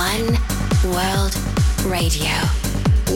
One 0.00 0.32
World 0.94 1.36
Radio. 1.84 2.32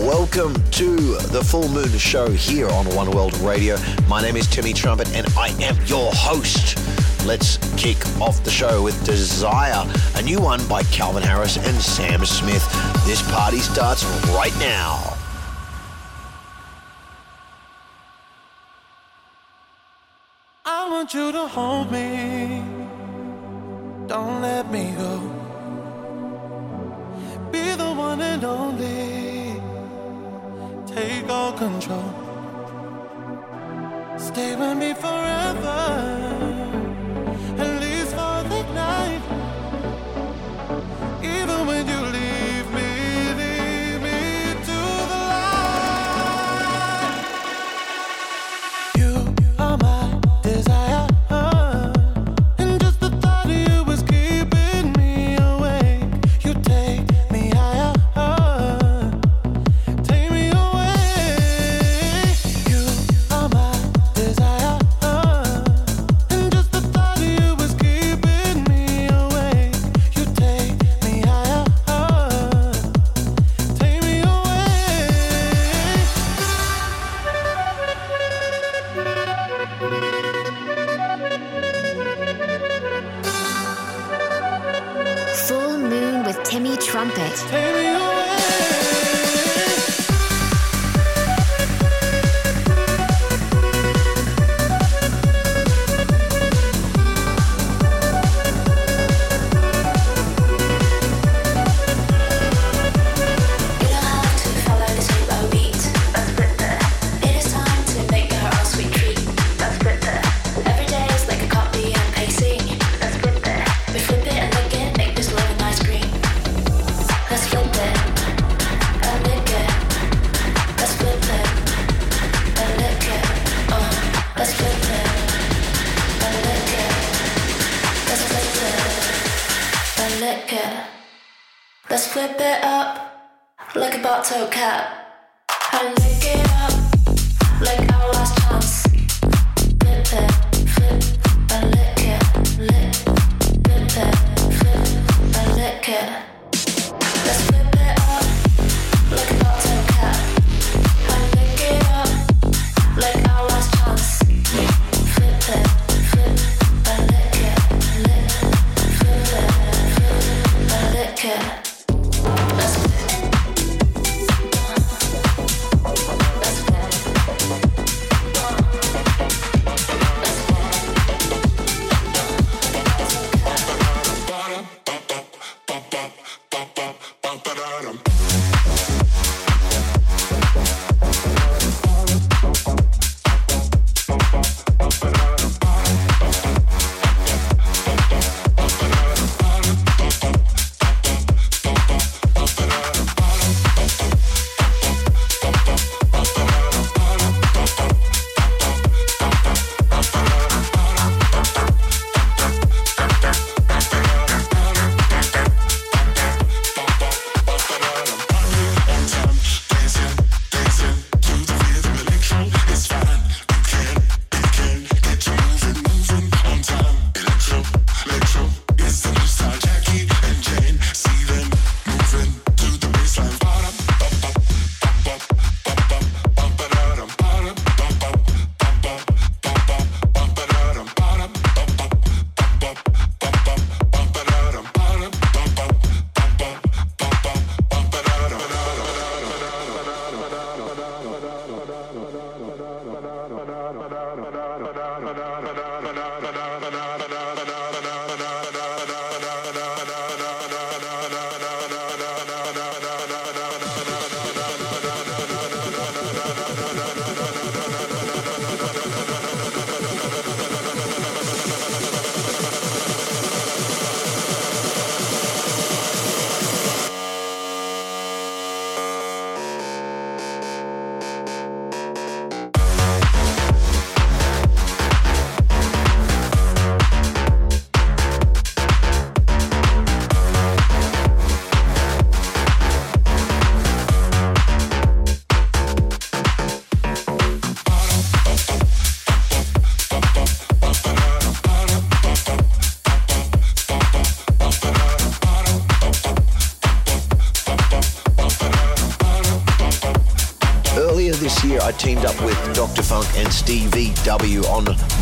Welcome 0.06 0.52
to 0.72 1.16
the 1.32 1.42
Full 1.42 1.66
Moon 1.70 1.88
Show 1.96 2.30
here 2.30 2.68
on 2.68 2.84
One 2.94 3.10
World 3.10 3.34
Radio. 3.38 3.78
My 4.06 4.20
name 4.20 4.36
is 4.36 4.46
Timmy 4.46 4.74
Trumpet 4.74 5.10
and 5.16 5.26
I 5.28 5.48
am 5.62 5.76
your 5.86 6.10
host. 6.12 6.76
Let's 7.24 7.56
kick 7.78 7.96
off 8.20 8.44
the 8.44 8.50
show 8.50 8.82
with 8.82 9.02
Desire, 9.06 9.90
a 10.16 10.22
new 10.22 10.42
one 10.42 10.60
by 10.68 10.82
Calvin 10.82 11.22
Harris 11.22 11.56
and 11.56 11.74
Sam 11.80 12.26
Smith. 12.26 12.62
This 13.06 13.22
party 13.32 13.60
starts 13.60 14.04
right 14.34 14.54
now. 14.58 15.16
I 20.66 20.90
want 20.90 21.14
you 21.14 21.32
to 21.32 21.46
hold 21.46 21.90
me. 21.90 22.62
Don't 24.06 24.42
let 24.42 24.70
me 24.70 24.92
go. 24.98 25.33
Be 27.54 27.76
the 27.76 27.92
one 28.08 28.20
and 28.20 28.42
only. 28.42 29.62
Take 30.92 31.28
all 31.30 31.52
control. 31.52 32.10
Stay 34.18 34.56
with 34.56 34.76
me 34.76 34.92
forever. 34.94 36.63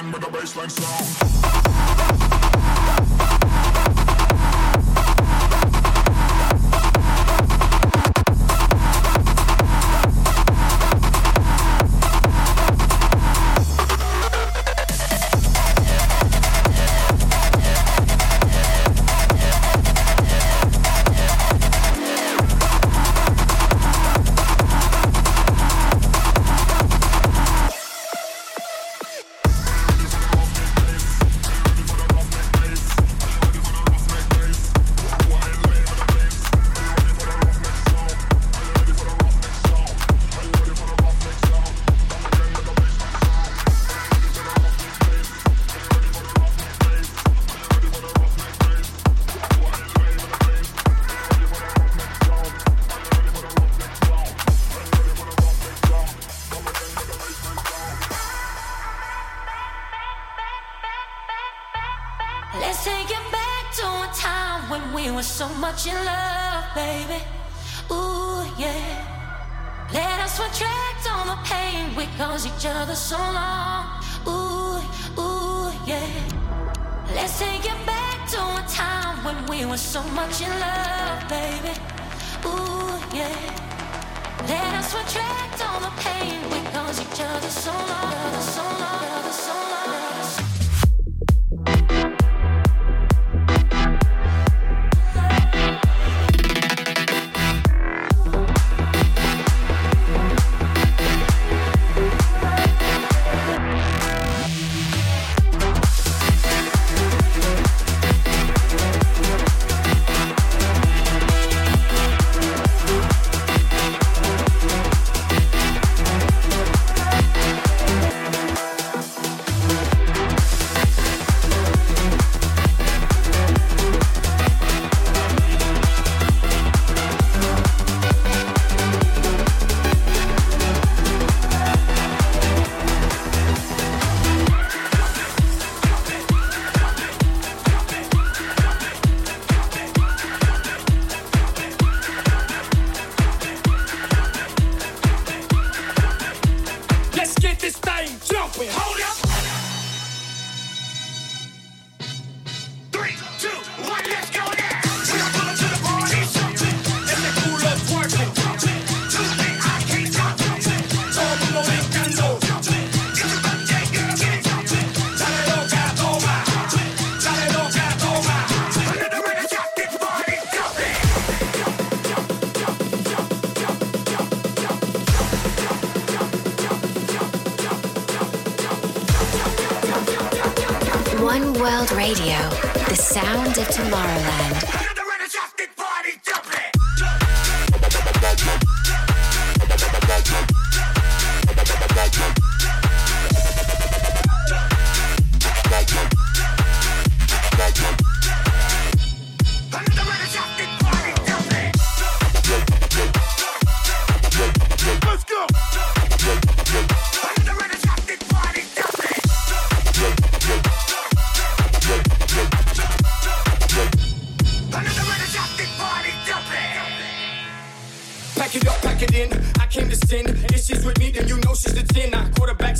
again 0.00 0.12
with 0.12 0.22
the 0.22 0.28
baseline 0.28 0.70
sound. 0.70 1.79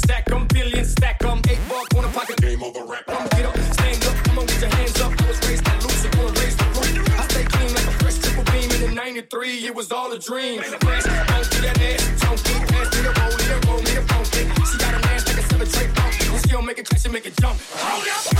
Stack 0.05 0.25
them, 0.27 0.47
billion, 0.49 0.85
stack 0.85 1.19
them. 1.19 1.43
Eight 1.49 1.59
ball, 1.69 1.85
corner 1.93 2.09
pocket. 2.09 2.41
Game 2.41 2.63
over, 2.63 2.85
rap. 2.85 3.05
Come 3.07 3.29
get 3.37 3.47
up, 3.47 3.57
stand 3.75 4.05
up. 4.05 4.29
I'ma 4.29 4.43
get 4.43 4.61
your 4.61 4.71
hands 4.71 5.01
up. 5.01 5.13
I 5.21 5.29
was 5.29 5.39
raised 5.49 5.65
to 5.65 5.75
lose 5.85 6.05
it, 6.05 6.13
gonna 6.13 6.41
raise 6.41 6.57
the 6.57 6.65
roof. 6.65 7.21
I 7.21 7.25
stay 7.29 7.45
clean 7.45 7.75
like 7.75 7.87
a 7.87 7.95
fresh 8.01 8.19
triple 8.19 8.45
beam. 8.53 8.71
In 8.71 8.81
the 8.81 8.93
93, 8.95 9.67
it 9.67 9.75
was 9.75 9.93
all 9.93 10.11
a 10.13 10.19
dream. 10.19 10.63
Flash, 10.63 11.05
don't 11.05 11.51
do 11.51 11.59
that 11.67 11.81
ass. 11.81 12.21
Don't 12.23 12.43
do 12.45 12.55
pass 12.73 12.89
me 12.97 13.01
the 13.03 13.13
roll, 13.19 13.33
me 13.39 13.45
the 13.53 13.59
roll, 13.67 13.79
me 13.87 13.93
the 13.99 14.03
phone. 14.09 14.25
She 14.67 14.79
got 14.79 14.95
a 14.95 15.09
ass 15.13 15.27
like 15.29 15.39
a 15.39 15.43
seven 15.49 15.69
tray 15.69 15.89
pump. 15.95 16.13
She 16.43 16.49
don't 16.49 16.65
make 16.65 16.79
it 16.79 16.87
clash, 16.89 17.03
she 17.03 17.09
make 17.09 17.27
it 17.27 17.37
jump. 17.37 17.59
Hold 17.75 18.37
up. 18.37 18.40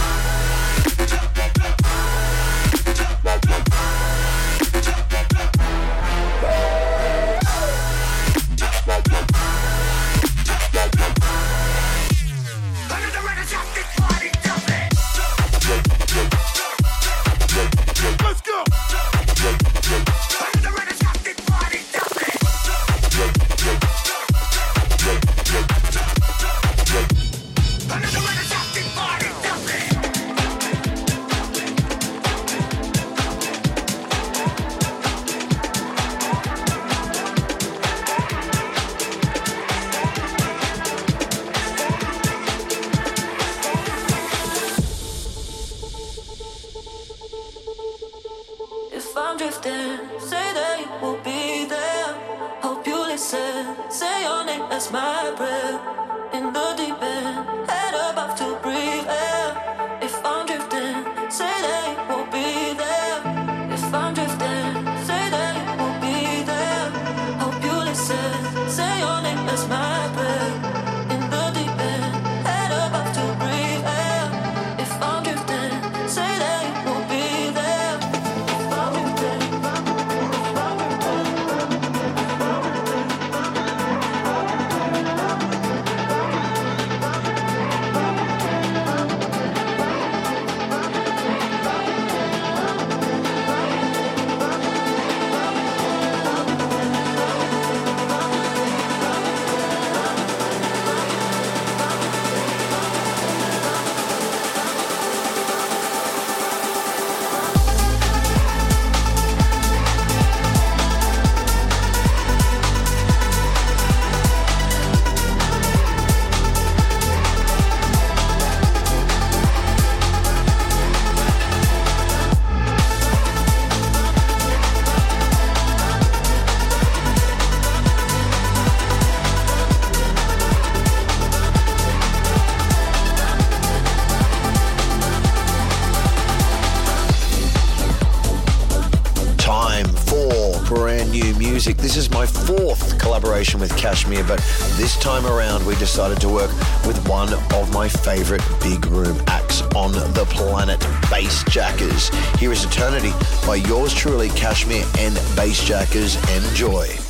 collaboration 143.51 143.61
with 143.61 143.73
KSHMR, 143.73 144.29
but 144.29 144.39
this 144.77 144.97
time 144.99 145.27
around 145.27 145.65
we 145.67 145.75
decided 145.77 146.21
to 146.21 146.29
work 146.29 146.51
with 146.87 147.07
one 147.09 147.33
of 147.33 147.73
my 147.73 147.89
favorite 147.89 148.43
big 148.63 148.87
room 148.87 149.21
acts 149.27 149.63
on 149.75 149.93
the 149.93 150.27
planet, 150.31 150.81
Bassjackers. 151.11 152.15
Here 152.39 152.53
is 152.53 152.65
Eternity 152.65 153.13
by 153.47 153.57
yours 153.57 153.95
truly, 153.95 154.29
KSHMR 154.31 154.99
and 154.99 155.17
Bassjackers. 155.37 156.17
Enjoy. 156.37 157.10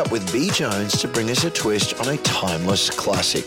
Up 0.00 0.10
with 0.10 0.32
B 0.32 0.48
Jones 0.50 0.98
to 1.00 1.06
bring 1.06 1.30
us 1.30 1.44
a 1.44 1.50
twist 1.50 2.00
on 2.00 2.08
a 2.08 2.16
timeless 2.18 2.88
classic. 2.88 3.44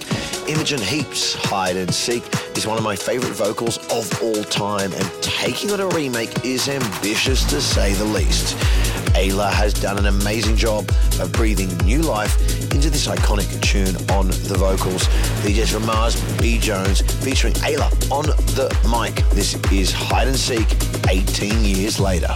Imogen 0.48 0.80
Heap's 0.80 1.34
Hide 1.34 1.76
and 1.76 1.92
Seek 1.92 2.24
is 2.56 2.68
one 2.68 2.78
of 2.78 2.84
my 2.84 2.96
favorite 2.96 3.34
vocals 3.34 3.78
of 3.92 4.22
all 4.22 4.44
time, 4.44 4.94
and 4.94 5.12
taking 5.22 5.72
on 5.72 5.80
a 5.80 5.88
remake 5.88 6.46
is 6.46 6.70
ambitious 6.70 7.44
to 7.46 7.60
say 7.60 7.94
the 7.94 8.06
least. 8.06 8.56
Ayla 9.16 9.52
has 9.52 9.74
done 9.74 9.98
an 9.98 10.06
amazing 10.06 10.56
job 10.56 10.88
of 11.20 11.32
breathing 11.32 11.76
new 11.78 12.02
life 12.02 12.40
into 12.72 12.90
this 12.92 13.08
iconic 13.08 13.50
tune 13.62 13.96
on 14.12 14.28
the 14.28 14.56
vocals. 14.58 15.08
DJs 15.44 15.74
from 15.74 15.86
Mars, 15.88 16.22
B 16.40 16.60
Jones, 16.60 17.02
featuring 17.24 17.54
Ayla 17.56 17.90
on 18.12 18.26
the 18.54 18.70
mic. 18.90 19.28
This 19.32 19.56
is 19.72 19.92
Hide 19.92 20.28
and 20.28 20.38
Seek 20.38 20.68
18 21.10 21.64
years 21.64 22.00
later. 22.00 22.36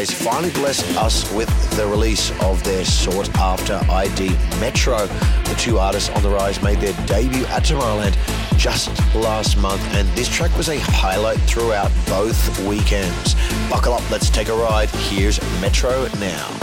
DeVries 0.00 0.12
finally 0.12 0.52
blessed 0.52 0.96
us 0.96 1.30
with 1.32 1.48
the 1.76 1.86
release 1.86 2.30
of 2.42 2.62
their 2.64 2.84
sought 2.84 3.28
after 3.36 3.74
ID 3.90 4.30
Metro. 4.58 5.06
The 5.06 5.54
two 5.58 5.78
artists 5.78 6.08
on 6.10 6.22
the 6.22 6.30
rise 6.30 6.62
made 6.62 6.78
their 6.78 6.94
debut 7.06 7.44
at 7.46 7.64
Tomorrowland 7.64 8.16
just 8.56 8.88
last 9.14 9.58
month, 9.58 9.82
and 9.94 10.08
this 10.16 10.28
track 10.28 10.56
was 10.56 10.68
a 10.68 10.78
highlight 10.78 11.38
throughout 11.40 11.90
both 12.06 12.66
weekends. 12.66 13.34
Buckle 13.68 13.94
up, 13.94 14.10
let's 14.10 14.30
take 14.30 14.48
a 14.48 14.54
ride. 14.54 14.88
Here's 14.88 15.40
Metro 15.60 16.08
now. 16.18 16.59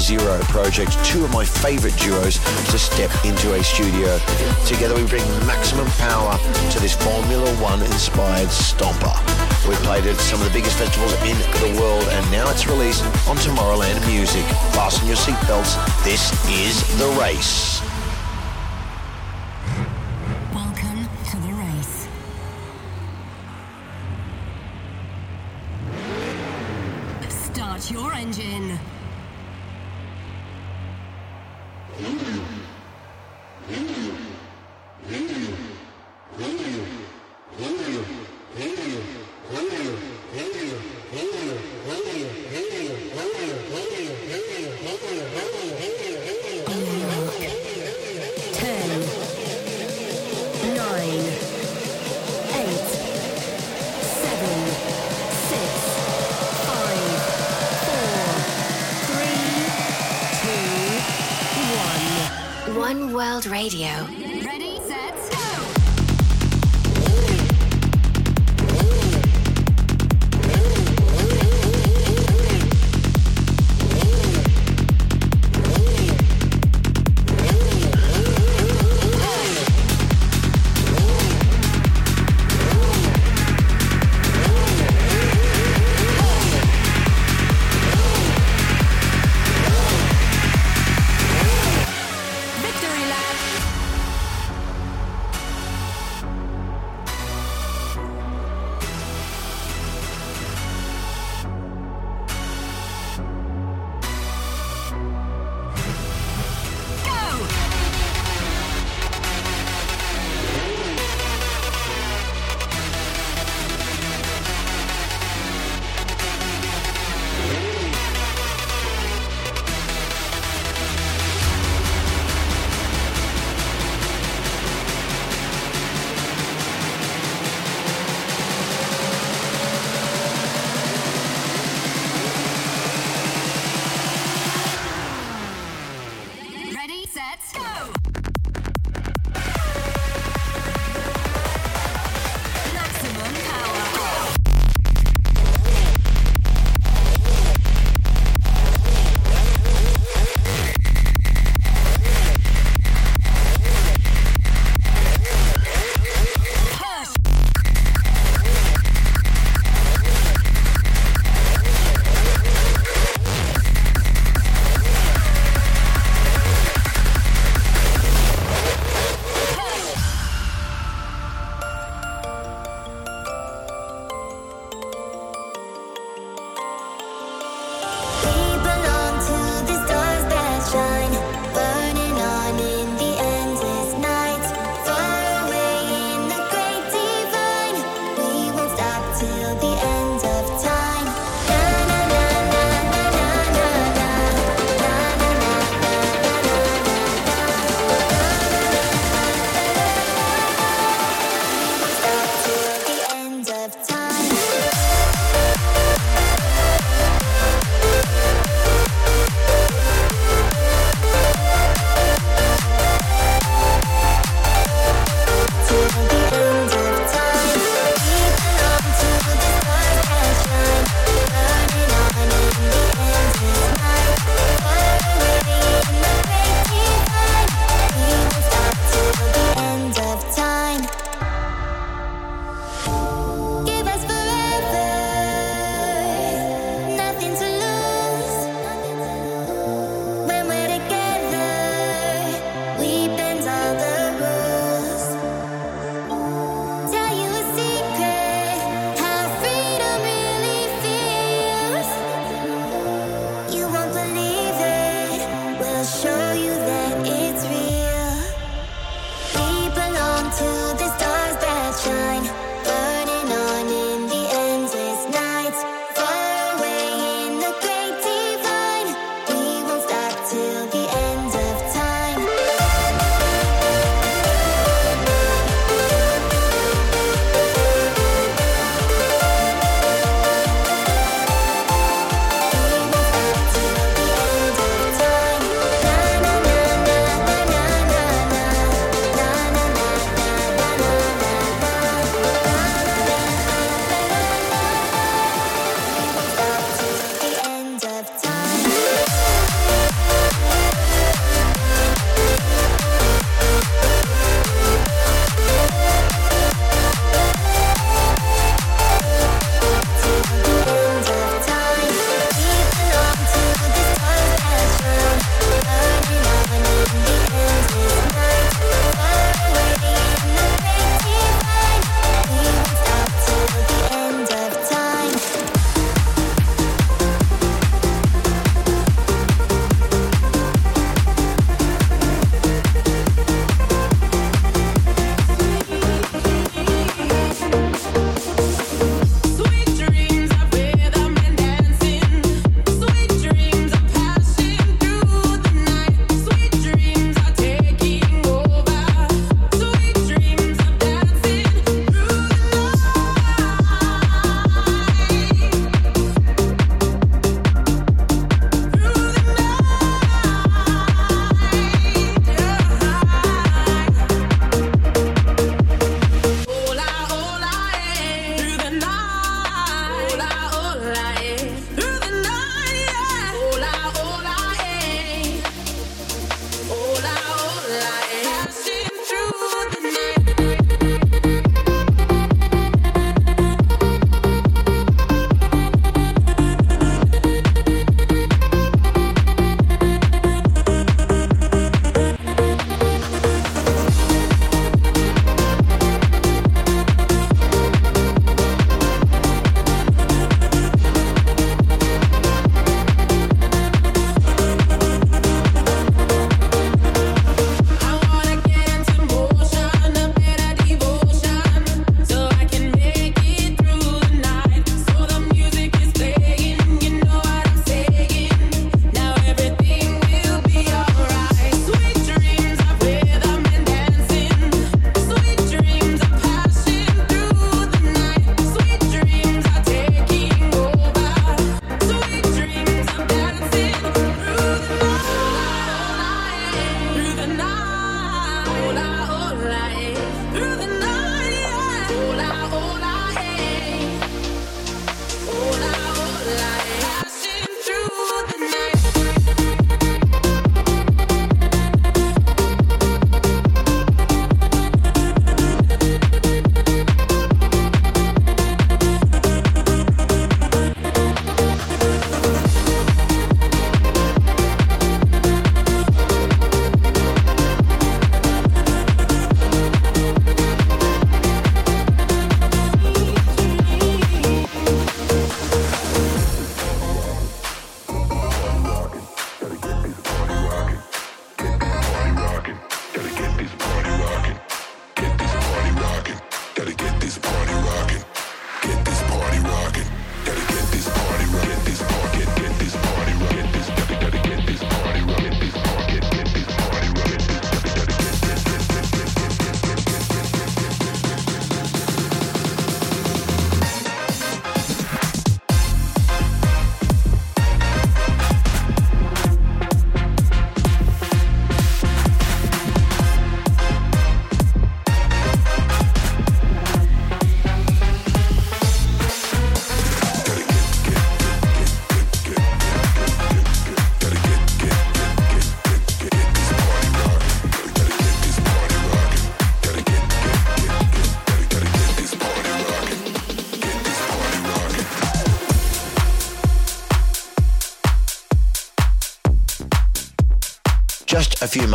Zero 0.00 0.38
Project, 0.44 0.96
two 1.04 1.24
of 1.24 1.30
my 1.30 1.44
favorite 1.44 1.96
duos 1.96 2.38
to 2.70 2.78
step 2.78 3.10
into 3.24 3.54
a 3.54 3.62
studio. 3.62 4.18
Together 4.64 4.94
we 4.94 5.04
bring 5.06 5.22
maximum 5.46 5.86
power 5.98 6.38
to 6.70 6.80
this 6.80 6.94
Formula 6.94 7.50
One 7.56 7.82
inspired 7.82 8.48
stomper. 8.48 9.14
We've 9.68 9.78
played 9.80 10.06
at 10.06 10.16
some 10.16 10.40
of 10.40 10.46
the 10.46 10.52
biggest 10.52 10.78
festivals 10.78 11.12
in 11.22 11.36
the 11.60 11.78
world 11.80 12.04
and 12.04 12.30
now 12.30 12.50
it's 12.50 12.66
released 12.66 13.04
on 13.28 13.36
Tomorrowland 13.36 14.04
Music. 14.06 14.44
Fasten 14.72 15.06
your 15.06 15.16
seatbelts. 15.16 15.76
This 16.02 16.32
is 16.48 16.80
The 16.98 17.08
Race. 17.20 17.89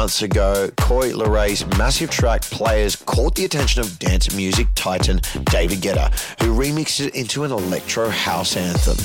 months 0.06 0.22
ago, 0.22 0.70
Coi 0.78 1.14
Leray's 1.14 1.66
massive 1.80 2.12
track 2.12 2.44
Players 2.44 2.96
caught 2.96 3.34
the 3.34 3.44
attention 3.44 3.82
of 3.82 3.98
dance 3.98 4.36
music 4.36 4.68
titan 4.76 5.20
David 5.46 5.80
Guetta, 5.80 6.14
who 6.44 6.56
remixed 6.56 7.08
it 7.08 7.16
into 7.16 7.44
an 7.44 7.52
electro 7.52 8.10
house 8.10 8.56
anthem. 8.56 8.98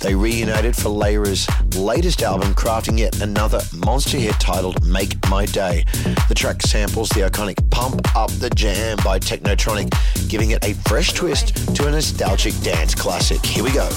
They 0.00 0.14
reunited 0.14 0.76
for 0.76 0.90
Leray's 0.90 1.48
latest 1.74 2.22
album, 2.22 2.54
crafting 2.54 2.98
yet 2.98 3.22
another 3.22 3.62
monster 3.72 4.18
hit 4.18 4.38
titled 4.38 4.84
Make 4.86 5.16
My 5.30 5.46
Day. 5.46 5.86
The 6.28 6.34
track 6.34 6.60
samples 6.60 7.08
the 7.08 7.20
iconic 7.20 7.70
Pump 7.70 8.14
Up 8.14 8.30
the 8.32 8.50
Jam 8.50 8.98
by 9.02 9.18
Technotronic, 9.18 9.88
giving 10.28 10.50
it 10.50 10.62
a 10.62 10.74
fresh 10.86 11.14
twist 11.14 11.74
to 11.74 11.86
a 11.86 11.90
nostalgic 11.90 12.52
dance 12.60 12.94
classic. 12.94 13.42
Here 13.46 13.64
we 13.64 13.72
go 13.72 13.88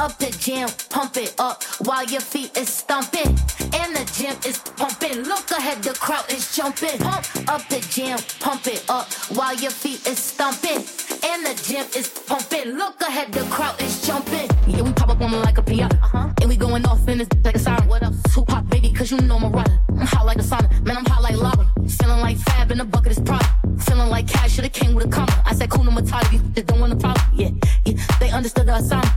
up 0.00 0.16
the 0.16 0.30
jam, 0.38 0.66
pump 0.88 1.18
it 1.18 1.34
up 1.38 1.62
while 1.84 2.04
your 2.06 2.22
feet 2.22 2.56
is 2.56 2.70
stomping 2.70 3.28
and 3.74 3.94
the 3.94 4.10
gym 4.16 4.34
is 4.46 4.58
pumping. 4.76 5.24
Look 5.24 5.50
ahead, 5.50 5.82
the 5.82 5.92
crowd 5.92 6.24
is 6.32 6.56
jumping. 6.56 6.98
Pump 6.98 7.26
up 7.48 7.68
the 7.68 7.80
jam, 7.90 8.18
pump 8.40 8.66
it 8.66 8.82
up 8.88 9.12
while 9.36 9.54
your 9.54 9.70
feet 9.70 10.06
is 10.06 10.18
stomping 10.18 10.80
and 11.22 11.44
the 11.44 11.54
gym 11.62 11.84
is 11.94 12.08
pumping. 12.26 12.78
Look 12.78 12.98
ahead, 13.02 13.30
the 13.30 13.42
crowd 13.50 13.78
is 13.82 14.06
jumping. 14.06 14.48
Yeah, 14.66 14.80
we 14.82 14.92
pop 14.92 15.10
up 15.10 15.20
on 15.20 15.32
like 15.42 15.58
a 15.58 15.62
PI, 15.62 15.84
uh-huh. 15.84 16.32
and 16.40 16.48
we 16.48 16.56
going 16.56 16.86
off 16.86 17.06
in 17.06 17.18
this 17.18 17.28
like 17.44 17.56
a 17.56 17.58
siren. 17.58 17.86
What 17.86 18.02
up, 18.02 18.14
Tupac, 18.32 18.70
baby? 18.70 18.90
Cause 18.92 19.10
you 19.10 19.18
know 19.20 19.38
my 19.38 19.50
Mariah. 19.50 19.78
I'm 19.90 20.06
hot 20.06 20.24
like 20.24 20.38
a 20.38 20.42
sauna, 20.42 20.68
man. 20.86 20.96
I'm 20.96 21.04
hot 21.04 21.22
like 21.22 21.36
lava. 21.36 21.70
Feeling 21.86 22.20
like 22.20 22.38
fab 22.38 22.70
in 22.70 22.80
a 22.80 22.86
bucket 22.86 23.12
is 23.12 23.20
prop. 23.20 23.44
Feeling 23.80 24.08
like 24.08 24.26
cash, 24.26 24.54
should've 24.54 24.72
came 24.72 24.94
with 24.94 25.06
a 25.06 25.10
comma. 25.10 25.42
I 25.44 25.54
said, 25.54 25.70
Kuna 25.70 25.90
cool, 25.90 26.00
Matata, 26.00 26.32
you 26.32 26.62
don't 26.62 26.80
wanna 26.80 26.96
problem. 26.96 27.26
Yeah, 27.34 27.50
yeah, 27.84 28.02
they 28.18 28.30
understood 28.30 28.66
the 28.66 28.76
assignment. 28.76 29.10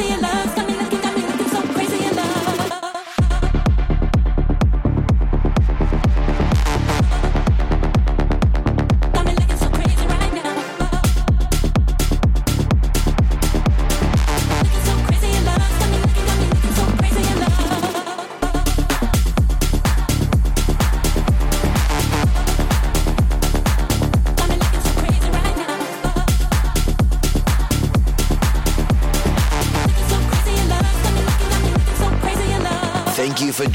For 0.00 0.39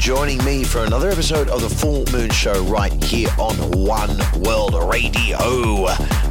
joining 0.06 0.44
me 0.44 0.62
for 0.62 0.84
another 0.84 1.10
episode 1.10 1.48
of 1.48 1.60
the 1.60 1.68
Full 1.68 2.04
Moon 2.12 2.30
Show 2.30 2.62
right 2.66 2.92
here 3.02 3.28
on 3.40 3.56
One 3.72 4.16
World 4.40 4.74
Radio. 4.88 5.36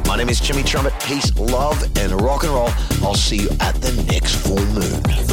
My 0.06 0.16
name 0.16 0.30
is 0.30 0.40
Timmy 0.40 0.62
Trumpet. 0.62 0.94
Peace, 1.00 1.36
love, 1.36 1.82
and 1.98 2.18
rock 2.22 2.44
and 2.44 2.54
roll. 2.54 2.70
I'll 3.02 3.14
see 3.14 3.36
you 3.36 3.50
at 3.60 3.74
the 3.82 3.92
next 4.10 4.36
full 4.36 4.64
moon. 4.68 5.25